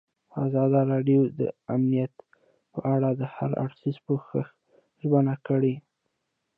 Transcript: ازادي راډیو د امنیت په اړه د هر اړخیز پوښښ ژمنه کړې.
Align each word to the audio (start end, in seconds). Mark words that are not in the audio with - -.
ازادي 0.43 0.81
راډیو 0.93 1.21
د 1.39 1.41
امنیت 1.75 2.13
په 2.73 2.79
اړه 2.93 3.09
د 3.19 3.21
هر 3.35 3.51
اړخیز 3.63 3.95
پوښښ 4.05 4.45
ژمنه 5.01 5.35
کړې. 5.47 5.75